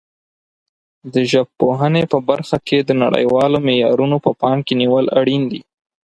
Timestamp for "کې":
2.67-2.77, 4.65-4.73